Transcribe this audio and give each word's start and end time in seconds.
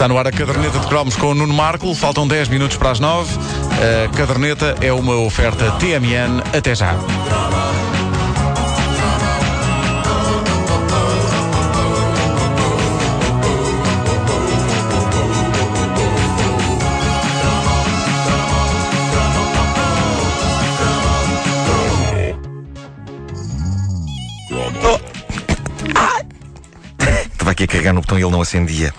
Está 0.00 0.08
no 0.08 0.16
ar 0.16 0.26
a 0.26 0.32
caderneta 0.32 0.78
de 0.78 0.86
cromos 0.86 1.14
com 1.14 1.26
o 1.26 1.34
Nuno 1.34 1.52
Marco. 1.52 1.94
Faltam 1.94 2.26
10 2.26 2.48
minutos 2.48 2.74
para 2.78 2.90
as 2.90 2.98
9. 2.98 3.38
A 4.06 4.08
caderneta 4.16 4.74
é 4.80 4.90
uma 4.90 5.14
oferta 5.16 5.70
TMN. 5.72 6.40
Até 6.56 6.74
já. 6.74 6.94
Estava 27.34 27.50
aqui 27.50 27.64
a 27.64 27.66
carregar 27.66 27.92
no 27.92 28.00
botão 28.00 28.18
e 28.18 28.22
ele 28.22 28.30
não 28.30 28.40
acendia. 28.40 28.94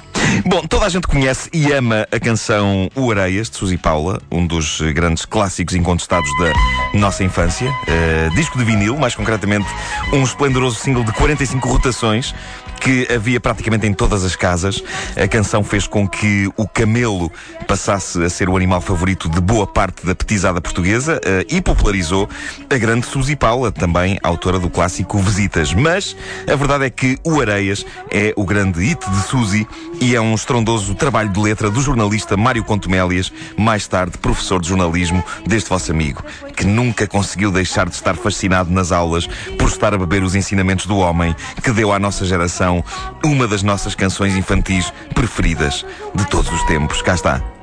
Bom, 0.45 0.61
toda 0.67 0.85
a 0.85 0.89
gente 0.89 1.07
conhece 1.07 1.49
e 1.53 1.71
ama 1.71 2.07
a 2.11 2.19
canção 2.19 2.89
O 2.95 3.11
Areias, 3.11 3.49
de 3.49 3.57
Suzy 3.57 3.77
Paula, 3.77 4.21
um 4.31 4.45
dos 4.45 4.81
grandes 4.93 5.25
clássicos 5.25 5.75
incontestados 5.75 6.29
da 6.39 6.99
nossa 6.99 7.23
infância. 7.23 7.69
Uh, 7.69 8.35
disco 8.35 8.57
de 8.57 8.63
vinil, 8.63 8.97
mais 8.97 9.15
concretamente, 9.15 9.67
um 10.13 10.23
esplendoroso 10.23 10.77
single 10.79 11.03
de 11.03 11.11
45 11.13 11.67
rotações, 11.67 12.33
que 12.81 13.07
havia 13.13 13.39
praticamente 13.39 13.85
em 13.85 13.93
todas 13.93 14.25
as 14.25 14.35
casas. 14.35 14.83
A 15.15 15.27
canção 15.27 15.63
fez 15.63 15.85
com 15.85 16.07
que 16.07 16.51
o 16.57 16.67
camelo 16.67 17.31
passasse 17.67 18.21
a 18.23 18.29
ser 18.29 18.49
o 18.49 18.57
animal 18.57 18.81
favorito 18.81 19.29
de 19.29 19.39
boa 19.39 19.67
parte 19.67 20.05
da 20.05 20.15
petizada 20.15 20.59
portuguesa 20.59 21.17
uh, 21.17 21.45
e 21.47 21.61
popularizou 21.61 22.27
a 22.69 22.77
grande 22.77 23.05
Suzy 23.05 23.35
Paula, 23.35 23.71
também 23.71 24.17
autora 24.23 24.57
do 24.57 24.69
clássico 24.69 25.19
Visitas. 25.19 25.73
Mas 25.73 26.15
a 26.51 26.55
verdade 26.55 26.85
é 26.85 26.89
que 26.89 27.19
o 27.23 27.39
Areias 27.39 27.85
é 28.09 28.33
o 28.35 28.45
grande 28.45 28.83
hit 28.83 29.09
de 29.09 29.21
Suzy 29.27 29.67
e 30.01 30.15
é 30.15 30.21
um 30.21 30.33
estrondoso 30.33 30.95
trabalho 30.95 31.29
de 31.29 31.39
letra 31.39 31.69
do 31.69 31.81
jornalista 31.81 32.35
Mário 32.35 32.63
Contumélias, 32.63 33.31
mais 33.55 33.87
tarde 33.87 34.17
professor 34.17 34.59
de 34.59 34.67
jornalismo 34.67 35.23
deste 35.45 35.69
vosso 35.69 35.91
amigo, 35.91 36.23
que 36.55 36.65
nunca 36.65 37.05
conseguiu 37.05 37.51
deixar 37.51 37.87
de 37.87 37.93
estar 37.93 38.15
fascinado 38.15 38.71
nas 38.71 38.91
aulas 38.91 39.27
por 39.59 39.67
estar 39.67 39.93
a 39.93 39.97
beber 39.97 40.23
os 40.23 40.33
ensinamentos 40.33 40.87
do 40.87 40.97
homem 40.97 41.35
que 41.61 41.71
deu 41.71 41.91
à 41.93 41.99
nossa 41.99 42.25
geração 42.25 42.70
uma 43.23 43.47
das 43.47 43.63
nossas 43.63 43.95
canções 43.95 44.35
infantis 44.35 44.93
preferidas 45.13 45.85
de 46.15 46.25
todos 46.27 46.51
os 46.51 46.63
tempos. 46.63 47.01
Cá 47.01 47.15
está. 47.15 47.60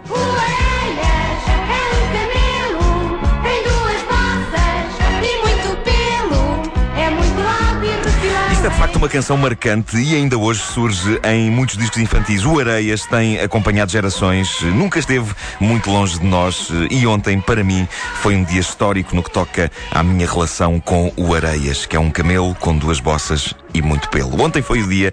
Isto 8.58 8.66
é 8.66 8.70
de 8.70 8.76
facto 8.76 8.96
uma 8.96 9.08
canção 9.08 9.36
marcante 9.36 9.96
e 9.96 10.16
ainda 10.16 10.36
hoje 10.36 10.60
surge 10.60 11.20
em 11.22 11.48
muitos 11.48 11.76
discos 11.76 12.02
infantis. 12.02 12.44
O 12.44 12.58
Areias 12.58 13.06
tem 13.06 13.38
acompanhado 13.38 13.92
gerações, 13.92 14.62
nunca 14.62 14.98
esteve 14.98 15.32
muito 15.60 15.88
longe 15.88 16.18
de 16.18 16.26
nós 16.26 16.68
e 16.90 17.06
ontem, 17.06 17.40
para 17.40 17.62
mim, 17.62 17.86
foi 18.16 18.34
um 18.34 18.42
dia 18.42 18.60
histórico 18.60 19.14
no 19.14 19.22
que 19.22 19.30
toca 19.30 19.70
à 19.92 20.02
minha 20.02 20.28
relação 20.28 20.80
com 20.80 21.12
o 21.16 21.34
Areias, 21.36 21.86
que 21.86 21.94
é 21.94 22.00
um 22.00 22.10
camelo 22.10 22.52
com 22.56 22.76
duas 22.76 22.98
bossas 22.98 23.54
e 23.72 23.80
muito 23.80 24.08
pelo. 24.08 24.42
Ontem 24.42 24.60
foi 24.60 24.82
o 24.82 24.88
dia 24.88 25.12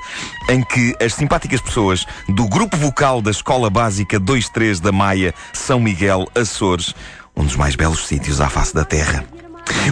em 0.49 0.63
que 0.63 0.95
as 0.99 1.13
simpáticas 1.13 1.61
pessoas 1.61 2.03
do 2.27 2.49
grupo 2.49 2.75
vocal 2.75 3.21
da 3.21 3.29
Escola 3.29 3.69
Básica 3.69 4.17
23 4.17 4.79
da 4.79 4.91
Maia, 4.91 5.35
São 5.53 5.79
Miguel, 5.79 6.27
Açores, 6.33 6.95
um 7.37 7.43
dos 7.43 7.55
mais 7.55 7.75
belos 7.75 8.07
sítios 8.07 8.41
à 8.41 8.49
face 8.49 8.73
da 8.73 8.83
Terra. 8.83 9.23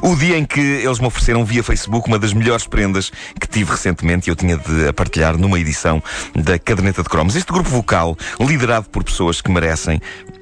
O 0.02 0.16
dia 0.16 0.38
em 0.38 0.45
que 0.45 0.59
eles 0.59 0.99
me 0.99 1.07
ofereceram 1.07 1.45
via 1.45 1.63
Facebook 1.63 2.07
uma 2.07 2.19
das 2.19 2.33
melhores 2.33 2.66
prendas 2.67 3.11
que 3.39 3.47
tive 3.47 3.71
recentemente 3.71 4.29
e 4.29 4.31
eu 4.31 4.35
tinha 4.35 4.57
de 4.57 4.91
partilhar 4.93 5.38
numa 5.38 5.59
edição 5.59 6.02
da 6.35 6.57
Caderneta 6.59 7.03
de 7.03 7.09
Cromos. 7.09 7.35
Este 7.35 7.52
grupo 7.52 7.69
vocal, 7.69 8.17
liderado 8.39 8.89
por 8.89 9.03
pessoas 9.03 9.41
que 9.41 9.51
merecem 9.51 10.01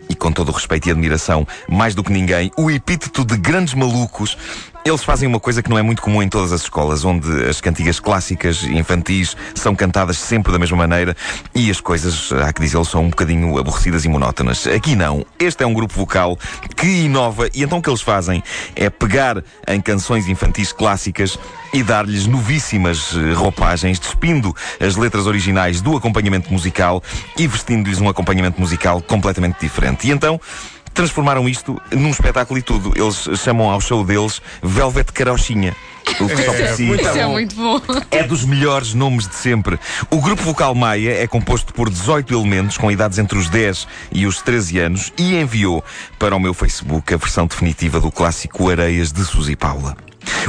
e 0.09 0.15
com 0.15 0.31
todo 0.31 0.49
o 0.49 0.51
respeito 0.51 0.89
e 0.89 0.91
admiração, 0.91 1.47
mais 1.69 1.95
do 1.95 2.03
que 2.03 2.11
ninguém, 2.11 2.51
o 2.57 2.69
epíteto 2.69 3.23
de 3.23 3.37
grandes 3.37 3.73
malucos, 3.73 4.37
eles 4.83 5.03
fazem 5.03 5.27
uma 5.27 5.39
coisa 5.39 5.61
que 5.61 5.69
não 5.69 5.77
é 5.77 5.81
muito 5.81 6.01
comum 6.01 6.23
em 6.23 6.29
todas 6.29 6.51
as 6.51 6.61
escolas, 6.61 7.05
onde 7.05 7.45
as 7.45 7.61
cantigas 7.61 7.99
clássicas 7.99 8.63
infantis 8.63 9.37
são 9.53 9.75
cantadas 9.75 10.17
sempre 10.17 10.51
da 10.51 10.57
mesma 10.57 10.75
maneira 10.75 11.15
e 11.53 11.69
as 11.69 11.79
coisas, 11.79 12.31
há 12.31 12.51
que 12.51 12.61
dizer, 12.61 12.83
são 12.85 13.03
um 13.03 13.09
bocadinho 13.09 13.57
aborrecidas 13.59 14.05
e 14.05 14.09
monótonas. 14.09 14.65
Aqui 14.65 14.95
não. 14.95 15.23
Este 15.39 15.63
é 15.63 15.67
um 15.67 15.73
grupo 15.73 15.93
vocal 15.93 16.37
que 16.75 16.87
inova 16.87 17.47
e 17.53 17.63
então 17.63 17.77
o 17.77 17.81
que 17.81 17.89
eles 17.89 18.01
fazem 18.01 18.43
é 18.75 18.89
pegar 18.89 19.43
em 19.67 19.79
canções 19.79 20.27
infantis 20.27 20.71
clássicas 20.71 21.37
e 21.73 21.83
dar-lhes 21.83 22.25
novíssimas 22.25 23.15
eh, 23.15 23.33
roupagens, 23.33 23.99
despindo 23.99 24.53
as 24.79 24.95
letras 24.95 25.27
originais 25.27 25.79
do 25.79 25.95
acompanhamento 25.95 26.51
musical 26.51 27.03
e 27.37 27.47
vestindo-lhes 27.47 28.01
um 28.01 28.09
acompanhamento 28.09 28.59
musical 28.59 29.01
completamente 29.01 29.59
diferente. 29.59 30.07
E 30.07 30.11
então 30.11 30.39
transformaram 30.93 31.47
isto 31.47 31.81
num 31.91 32.09
espetáculo 32.09 32.59
e 32.59 32.61
tudo. 32.61 32.93
Eles 32.95 33.39
chamam 33.39 33.69
ao 33.69 33.81
show 33.81 34.03
deles 34.03 34.41
Velvet 34.61 35.11
Carochinha. 35.11 35.75
O 36.19 36.27
que 36.27 36.43
só 36.43 36.53
Isso 36.53 37.17
é 37.17 37.25
muito 37.25 37.55
bom. 37.55 37.79
é 38.11 38.23
dos 38.23 38.43
melhores 38.43 38.93
nomes 38.93 39.27
de 39.27 39.35
sempre. 39.35 39.79
O 40.09 40.19
grupo 40.19 40.41
vocal 40.43 40.75
Maia 40.75 41.21
é 41.21 41.27
composto 41.27 41.73
por 41.73 41.89
18 41.89 42.33
elementos 42.33 42.77
com 42.77 42.91
idades 42.91 43.17
entre 43.17 43.37
os 43.37 43.49
10 43.49 43.87
e 44.11 44.25
os 44.25 44.41
13 44.41 44.79
anos 44.79 45.13
e 45.17 45.35
enviou 45.35 45.83
para 46.19 46.35
o 46.35 46.39
meu 46.39 46.53
Facebook 46.53 47.13
a 47.13 47.17
versão 47.17 47.47
definitiva 47.47 47.99
do 47.99 48.11
clássico 48.11 48.69
Areias 48.69 49.11
de 49.11 49.23
Suzy 49.23 49.55
Paula. 49.55 49.95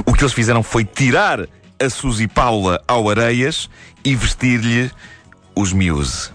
O 0.04 0.12
que 0.12 0.22
eles 0.22 0.32
fizeram 0.32 0.62
foi 0.62 0.84
tirar 0.84 1.46
a 1.78 1.90
Suzy 1.90 2.28
Paula 2.28 2.82
ao 2.86 3.08
Areias 3.08 3.68
e 4.04 4.14
vestir-lhe 4.14 4.90
os 5.54 5.72
Muse. 5.72 6.30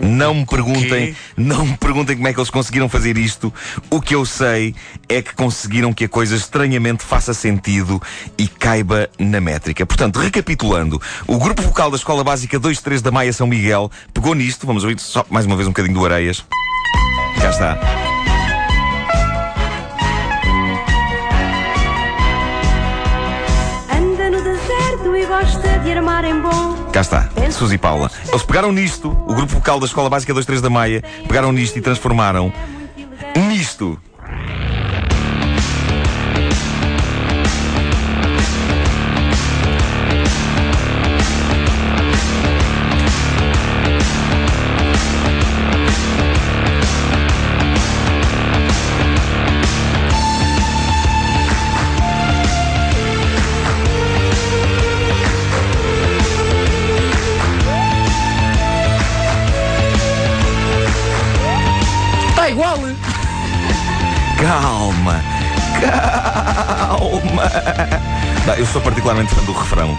Não 0.00 0.34
me 0.34 0.46
perguntem, 0.46 1.14
não 1.36 1.64
me 1.64 1.76
perguntem 1.76 2.16
como 2.16 2.28
é 2.28 2.32
que 2.32 2.40
eles 2.40 2.50
conseguiram 2.50 2.88
fazer 2.88 3.16
isto. 3.16 3.52
O 3.88 4.00
que 4.00 4.14
eu 4.14 4.24
sei 4.26 4.74
é 5.08 5.22
que 5.22 5.34
conseguiram 5.34 5.92
que 5.92 6.04
a 6.04 6.08
coisa 6.08 6.34
estranhamente 6.34 7.04
faça 7.04 7.32
sentido 7.32 8.00
e 8.36 8.48
caiba 8.48 9.08
na 9.18 9.40
métrica. 9.40 9.86
Portanto, 9.86 10.18
recapitulando, 10.18 11.00
o 11.26 11.38
grupo 11.38 11.62
vocal 11.62 11.90
da 11.90 11.96
Escola 11.96 12.24
Básica 12.24 12.58
23 12.58 13.02
da 13.02 13.10
Maia 13.10 13.32
São 13.32 13.46
Miguel 13.46 13.90
pegou 14.12 14.34
nisto, 14.34 14.66
vamos 14.66 14.82
ouvir 14.82 14.98
só 14.98 15.24
mais 15.30 15.46
uma 15.46 15.56
vez 15.56 15.66
um 15.66 15.70
bocadinho 15.70 15.94
do 15.94 16.04
Areias. 16.04 16.44
Já 17.40 17.50
está. 17.50 17.78
Anda 23.96 24.30
no 24.30 24.42
deserto 24.42 25.16
e 25.16 25.26
gosta 25.26 25.78
de 25.78 25.92
armar 25.92 26.24
em 26.24 26.40
bom. 26.40 26.79
Cá 26.92 27.02
está, 27.02 27.28
Suzy 27.52 27.78
Paula. 27.78 28.10
Eles 28.28 28.42
pegaram 28.42 28.72
nisto, 28.72 29.10
o 29.10 29.34
grupo 29.34 29.54
vocal 29.54 29.78
da 29.78 29.86
Escola 29.86 30.10
Básica 30.10 30.34
23 30.34 30.60
da 30.60 30.68
Maia, 30.68 31.04
pegaram 31.28 31.52
nisto 31.52 31.78
e 31.78 31.80
transformaram 31.80 32.52
nisto. 33.36 33.96
Eu 68.60 68.66
sou 68.66 68.80
particularmente 68.82 69.34
fã 69.34 69.42
do 69.44 69.52
refrão. 69.52 69.96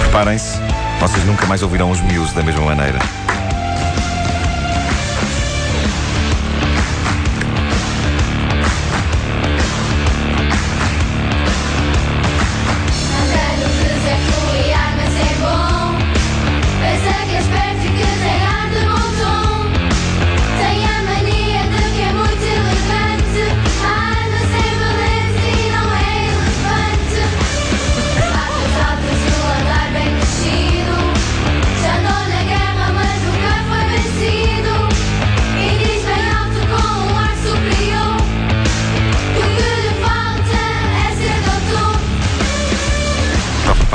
Preparem-se, 0.00 0.58
vocês 1.00 1.24
nunca 1.24 1.46
mais 1.46 1.62
ouvirão 1.62 1.90
os 1.90 1.98
Muse 2.02 2.34
da 2.34 2.42
mesma 2.42 2.66
maneira. 2.66 2.98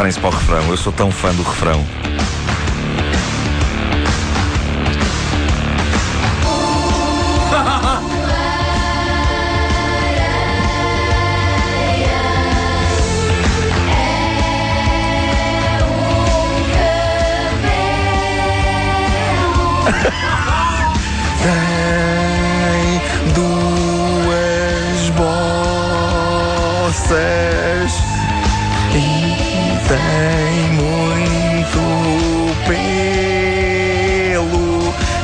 Preparem-se 0.04 0.20
para 0.20 0.30
o 0.30 0.32
refrão. 0.34 0.70
Eu 0.70 0.76
sou 0.76 0.92
tão 0.92 1.10
fã 1.10 1.34
do 1.34 1.44
refrão. 1.44 2.03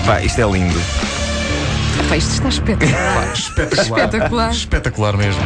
Pá, 0.09 0.23
isto 0.23 0.41
é 0.41 0.51
lindo. 0.51 0.81
Pá, 2.09 2.17
isto 2.17 2.31
está 2.31 2.49
espetacular. 2.49 3.31
Espetacular. 3.31 4.05
Espetacular. 4.05 4.51
Espetacular 4.51 5.17
mesmo. 5.17 5.41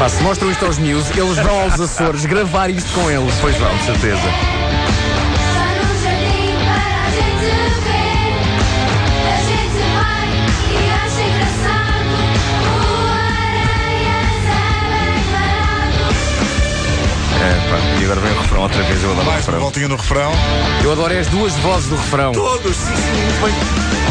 Pá, 0.00 0.08
se 0.08 0.22
mostram 0.24 0.50
isto 0.50 0.66
aos 0.66 0.78
news, 0.78 1.08
eles 1.10 1.36
vão 1.36 1.60
aos 1.60 1.80
Açores 1.80 2.26
gravar 2.26 2.68
isto 2.68 2.90
com 2.94 3.08
eles. 3.08 3.32
Pois 3.40 3.56
vão, 3.58 3.72
de 3.76 3.84
certeza. 3.84 4.91
Refrão. 19.52 19.60
voltinha 19.60 19.88
no 19.88 19.96
refrão. 19.96 20.32
Eu 20.82 20.92
adoro 20.92 21.18
as 21.18 21.26
duas 21.28 21.54
vozes 21.56 21.88
do 21.88 21.96
refrão. 21.96 22.32
Todos, 22.32 22.76
sim, 22.76 22.96
sim, 22.96 23.22
muito 23.22 23.40
bem. 23.44 24.01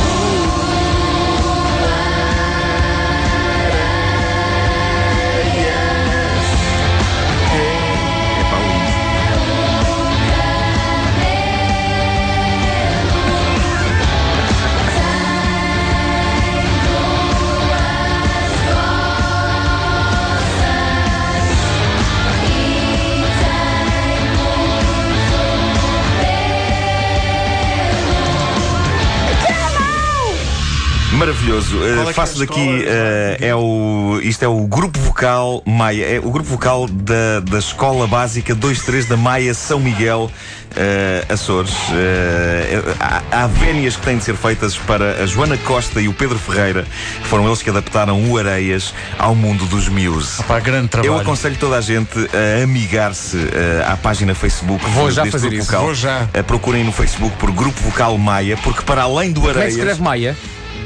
Maravilhoso. 31.21 31.77
Uh, 31.77 31.95
Qual 31.97 32.07
é 32.07 32.09
é 32.09 32.13
faço 32.13 32.39
daqui, 32.39 32.59
uh, 32.59 33.45
é 33.45 33.53
o, 33.53 34.19
isto 34.23 34.44
é 34.44 34.47
o 34.47 34.65
grupo 34.65 35.00
vocal 35.01 35.62
Maia, 35.68 36.15
é 36.15 36.19
o 36.19 36.31
grupo 36.31 36.50
vocal 36.50 36.88
da, 36.88 37.39
da 37.41 37.59
Escola 37.59 38.07
Básica 38.07 38.56
23 38.56 39.06
da 39.06 39.15
Maia 39.15 39.53
São 39.53 39.79
Miguel, 39.79 40.31
uh, 40.71 41.31
Açores. 41.31 41.75
Há, 43.00 43.21
há 43.44 43.45
vénias 43.45 43.95
que 43.95 44.01
têm 44.01 44.18
de 44.18 44.23
ser 44.23 44.35
feitas 44.35 44.75
para 44.75 45.21
a 45.21 45.27
Joana 45.27 45.59
Costa 45.59 46.01
e 46.01 46.07
o 46.07 46.13
Pedro 46.13 46.39
Ferreira, 46.39 46.88
foram 47.25 47.45
eles 47.45 47.62
que 47.62 47.69
adaptaram 47.69 48.27
o 48.27 48.35
Areias 48.39 48.91
ao 49.19 49.35
mundo 49.35 49.68
dos 49.68 49.88
Muse. 49.89 50.44
Pá, 50.45 50.59
grande 50.59 50.88
trabalho. 50.88 51.13
Eu 51.13 51.19
aconselho 51.19 51.56
toda 51.57 51.77
a 51.77 51.81
gente 51.81 52.18
a 52.18 52.63
amigar-se 52.63 53.38
à 53.85 53.95
página 53.95 54.33
Facebook 54.33 54.83
Vou 54.89 55.12
já 55.12 55.21
deste 55.21 55.33
fazer 55.33 55.50
grupo 55.50 55.62
isso. 55.62 55.71
vocal. 55.71 55.85
Vou 55.85 55.94
já. 55.94 56.27
Procurem 56.47 56.83
no 56.83 56.91
Facebook 56.91 57.35
por 57.38 57.51
Grupo 57.51 57.79
Vocal 57.81 58.18
Maia, 58.18 58.57
porque 58.63 58.81
para 58.81 59.03
além 59.03 59.31
do 59.31 59.41
Como 59.41 59.51
é 59.51 59.53
que 59.53 59.59
Areias. 59.59 59.75
se 59.75 59.79
escreve 59.81 60.01
Maia? 60.01 60.35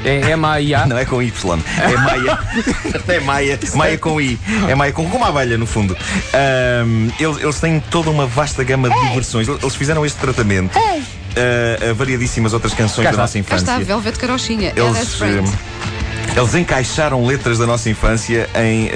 É 0.06 0.30
M-A-I-A? 0.30 0.86
Não 0.86 0.96
é 0.96 1.04
com 1.04 1.20
Y, 1.20 1.58
é 1.78 1.96
Maia. 1.96 2.38
é 3.08 3.20
Maia. 3.20 3.58
Maia 3.74 3.98
com 3.98 4.20
I. 4.20 4.38
É 4.68 4.74
Maia 4.74 4.92
com 4.92 5.10
como 5.10 5.24
a 5.24 5.28
abelha, 5.28 5.58
no 5.58 5.66
fundo. 5.66 5.96
Ahm, 6.32 7.08
eles, 7.18 7.38
eles 7.42 7.58
têm 7.60 7.80
toda 7.90 8.08
uma 8.08 8.24
vasta 8.26 8.62
gama 8.62 8.88
de 8.88 9.00
diversões. 9.08 9.48
Eles 9.48 9.74
fizeram 9.74 10.06
este 10.06 10.18
tratamento 10.18 10.78
ah, 10.78 11.90
a 11.90 11.92
variadíssimas 11.92 12.52
outras 12.52 12.72
canções 12.72 13.04
Cá 13.04 13.10
da 13.10 13.10
está. 13.10 13.22
nossa 13.22 13.42
Cá 13.42 13.56
está, 13.56 13.72
infância. 13.72 13.84
Velvet 13.84 14.18
Carochinha. 14.18 14.72
É 14.76 14.80
Eles, 14.80 15.14
Friend. 15.14 15.50
ah, 15.50 16.38
eles 16.38 16.54
encaixaram 16.54 17.24
letras 17.26 17.58
da 17.58 17.66
nossa 17.66 17.90
infância 17.90 18.48
em, 18.54 18.90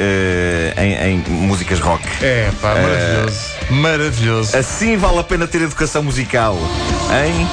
ah, 0.77 0.85
em, 0.85 1.15
em 1.15 1.25
músicas 1.29 1.81
rock. 1.81 2.05
É, 2.23 2.51
pá, 2.62 2.75
maravilhoso. 2.75 3.41
Maravilhoso. 3.71 4.57
Assim 4.57 4.97
vale 4.97 5.19
a 5.19 5.25
pena 5.25 5.47
ter 5.49 5.62
educação 5.62 6.03
musical. 6.05 6.57
Hein? 7.12 7.49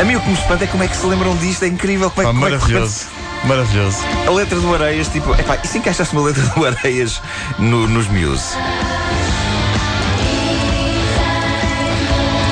A 0.00 0.04
mim 0.04 0.16
o 0.16 0.20
que 0.20 0.28
me 0.28 0.34
espanta 0.34 0.64
é 0.64 0.66
como 0.66 0.82
é 0.82 0.88
que 0.88 0.96
se 0.96 1.04
lembram 1.06 1.36
disto, 1.36 1.62
é 1.64 1.68
incrível 1.68 2.10
como 2.10 2.22
é, 2.22 2.24
Pá, 2.24 2.32
como 2.32 2.46
é 2.46 2.48
que 2.50 2.54
maravilhoso. 2.56 3.06
Maravilhoso. 3.44 3.98
a 4.26 4.30
letra 4.30 4.58
do 4.58 4.74
Areias, 4.74 5.08
tipo, 5.08 5.34
epá, 5.34 5.58
e 5.62 5.66
se 5.66 5.78
encaixasse 5.78 6.12
uma 6.12 6.22
letra 6.22 6.42
do 6.42 6.64
Areias 6.66 7.20
no- 7.58 7.86
nos 7.88 8.06
Muse? 8.08 8.54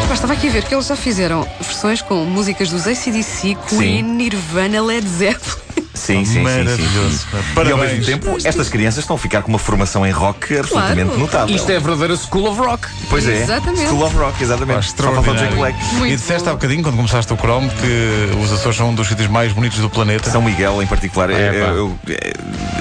Pá, 0.08 0.14
estava 0.14 0.32
aqui 0.34 0.48
a 0.48 0.50
ver 0.50 0.64
que 0.64 0.74
eles 0.74 0.86
já 0.86 0.96
fizeram 0.96 1.46
versões 1.60 2.00
com 2.02 2.24
músicas 2.24 2.70
dos 2.70 2.86
ACDC, 2.86 3.56
Queen, 3.68 4.02
Nirvana, 4.02 4.82
Led 4.82 5.06
Zeppelin. 5.08 5.67
Sim, 5.98 6.24
sim, 6.24 6.24
sim, 6.24 6.32
sim, 6.34 6.40
Maravilhoso. 6.42 7.18
sim. 7.18 7.26
pá. 7.54 7.62
E 7.64 7.72
ao 7.72 7.78
mesmo 7.78 8.04
tempo, 8.04 8.36
estas 8.44 8.68
crianças 8.68 9.00
estão 9.04 9.16
a 9.16 9.18
ficar 9.18 9.42
com 9.42 9.48
uma 9.50 9.58
formação 9.58 10.06
em 10.06 10.10
rock 10.10 10.56
absolutamente 10.56 11.04
Claro. 11.08 11.20
notável. 11.20 11.54
Isto 11.56 11.70
é 11.70 11.76
a 11.76 11.80
verdadeira 11.80 12.16
School 12.16 12.48
of 12.50 12.60
Rock. 12.60 12.88
Pois 13.10 13.28
é. 13.28 13.42
Exatamente. 13.42 13.86
School 13.88 14.04
of 14.04 14.16
Rock, 14.16 14.42
exatamente. 14.42 14.84
Só 14.86 15.12
falta 15.12 15.20
o 15.20 15.22
Jack 15.24 15.28
extraordinário. 15.44 15.56
Black. 15.56 15.94
Muito 15.96 16.12
e 16.12 16.16
disseste 16.16 16.44
bom. 16.44 16.50
há 16.50 16.52
bocadinho, 16.54 16.82
quando 16.82 16.96
começaste 16.96 17.32
o 17.32 17.36
Chrome, 17.36 17.68
que 17.70 18.36
os 18.42 18.52
Açores 18.52 18.76
são 18.76 18.90
um 18.90 18.94
dos 18.94 19.06
sítios 19.08 19.28
mais 19.28 19.52
bonitos 19.52 19.78
do 19.80 19.90
planeta. 19.90 20.30
São 20.30 20.40
Miguel, 20.42 20.82
em 20.82 20.86
particular, 20.86 21.30
é, 21.30 21.34
É, 21.34 21.74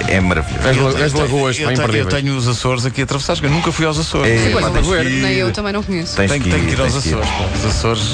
é- 0.09 0.15
é 0.15 0.21
maravilhoso. 0.21 0.97
As, 1.03 1.13
lagoas, 1.13 1.59
eu, 1.59 1.67
tenho, 1.73 1.95
eu 1.95 2.05
tenho 2.05 2.37
os 2.37 2.47
Açores 2.47 2.85
aqui 2.85 3.01
atravessados, 3.01 3.39
que 3.39 3.45
eu 3.45 3.51
nunca 3.51 3.71
fui 3.71 3.85
aos 3.85 3.97
Açores. 3.99 4.31
É, 4.31 4.37
Sim, 4.37 5.21
Nem 5.21 5.33
eu 5.35 5.51
também 5.51 5.73
não 5.73 5.83
conheço. 5.83 6.15
Tenho, 6.15 6.39
que 6.39 6.49
ir 6.49 6.79
aos. 6.81 6.95
Açores. 6.95 7.29
Os 7.59 7.65
Açores. 7.65 8.13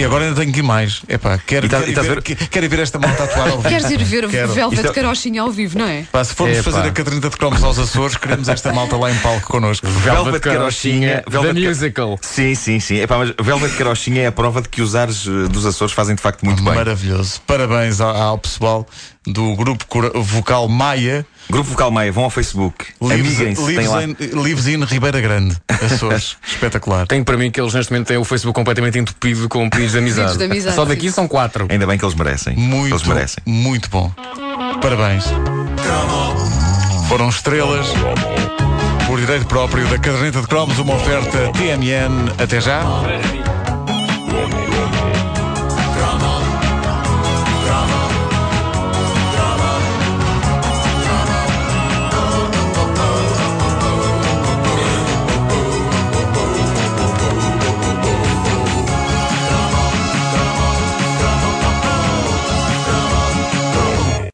E 0.00 0.04
agora 0.04 0.24
ainda 0.24 0.40
tenho 0.40 0.52
que 0.52 0.60
ir 0.60 0.62
mais. 0.62 1.02
Epá, 1.08 1.38
quero, 1.38 1.68
tá- 1.68 1.78
quero, 1.80 1.90
ir 1.90 1.94
ver, 1.94 2.02
ver- 2.14 2.22
que- 2.22 2.34
quero 2.34 2.64
ir 2.66 2.68
ver 2.68 2.78
esta 2.80 2.98
malta 2.98 3.24
atuar 3.24 3.48
ao 3.50 3.58
vivo. 3.58 3.68
Queres 3.68 3.90
ir 3.90 4.02
ver 4.04 4.28
Quero. 4.28 4.52
Velvet 4.52 4.78
Isto 4.80 4.90
é- 4.90 4.94
Carochinha 4.94 5.42
ao 5.42 5.50
vivo, 5.50 5.78
não 5.78 5.86
é? 5.86 6.04
Pá, 6.10 6.24
se 6.24 6.34
formos 6.34 6.56
Epá. 6.58 6.70
fazer 6.70 6.88
a 6.88 6.92
caderneta 6.92 7.28
de 7.30 7.36
cromos 7.36 7.62
aos 7.62 7.78
Açores, 7.78 8.16
queremos 8.16 8.48
esta 8.48 8.72
malta 8.72 8.96
lá 8.96 9.10
em 9.10 9.16
palco 9.18 9.46
connosco. 9.46 9.86
Velvet 9.86 10.40
Carochinha, 10.40 11.22
Velvet 11.28 11.54
The 11.54 11.60
Ca- 11.62 11.68
Musical. 11.68 12.18
Sim, 12.22 12.54
sim, 12.54 12.80
sim. 12.80 12.96
Epá, 12.96 13.18
mas 13.18 13.34
Velvet 13.40 13.76
Carochinha 13.76 14.22
é 14.22 14.26
a 14.26 14.32
prova 14.32 14.62
de 14.62 14.68
que 14.68 14.80
os 14.82 14.94
ares 14.94 15.26
eh, 15.26 15.48
dos 15.48 15.66
Açores 15.66 15.92
fazem 15.94 16.14
de 16.14 16.22
facto 16.22 16.44
muito 16.44 16.62
bem. 16.62 16.74
Maravilhoso. 16.74 17.40
Parabéns 17.46 18.00
ao, 18.00 18.16
ao 18.16 18.38
pessoal 18.38 18.86
do 19.26 19.54
grupo 19.54 19.84
vocal 20.22 20.66
Maia. 20.68 21.26
Grupo 21.50 21.70
Vocal 21.70 21.90
Maia, 21.90 22.12
vão 22.12 22.24
ao 22.24 22.30
Facebook. 22.30 22.86
Lives, 23.00 23.38
Amiguem-se, 23.40 23.62
lives, 24.36 24.66
in, 24.66 24.84
Ribeira 24.84 25.20
Grande, 25.20 25.56
Açores. 25.68 26.36
Espetacular. 26.46 27.06
Tenho 27.06 27.24
para 27.24 27.36
mim 27.36 27.50
que 27.50 27.60
eles 27.60 27.74
neste 27.74 27.92
momento 27.92 28.08
têm 28.08 28.16
o 28.16 28.24
Facebook 28.24 28.54
completamente 28.54 28.98
entupido 28.98 29.48
com 29.48 29.68
pedidos 29.68 29.92
de 29.92 29.98
amizade. 29.98 30.38
De 30.38 30.44
amizade, 30.44 30.76
Só 30.76 30.84
daqui 30.84 31.08
sim. 31.08 31.14
são 31.14 31.28
quatro. 31.28 31.66
Ainda 31.68 31.86
bem 31.86 31.98
que 31.98 32.04
eles 32.04 32.14
merecem. 32.14 32.56
Muito, 32.56 32.94
Eles 32.94 33.06
merecem. 33.06 33.42
muito 33.46 33.88
bom. 33.90 34.12
Parabéns. 34.80 35.24
Foram 37.08 37.28
estrelas 37.28 37.86
por 39.06 39.18
direito 39.18 39.46
próprio 39.46 39.86
da 39.88 39.98
caderneta 39.98 40.40
de 40.40 40.46
cromos, 40.46 40.78
uma 40.78 40.94
oferta 40.94 41.50
TMN. 41.52 42.32
Até 42.42 42.60
já. 42.60 42.82